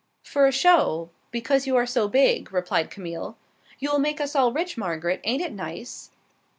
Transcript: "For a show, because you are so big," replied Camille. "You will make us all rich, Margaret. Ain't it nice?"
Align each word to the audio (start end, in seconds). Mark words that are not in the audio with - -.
"For 0.23 0.47
a 0.47 0.51
show, 0.51 1.11
because 1.29 1.67
you 1.67 1.75
are 1.75 1.85
so 1.85 2.07
big," 2.07 2.51
replied 2.51 2.89
Camille. 2.89 3.37
"You 3.77 3.91
will 3.91 3.99
make 3.99 4.19
us 4.19 4.35
all 4.35 4.51
rich, 4.51 4.75
Margaret. 4.75 5.21
Ain't 5.23 5.43
it 5.43 5.53
nice?" 5.53 6.09